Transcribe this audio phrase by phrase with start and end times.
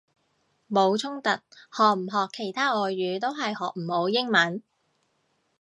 [0.67, 4.63] 冇衝突，學唔學其他外語都係學唔好英文！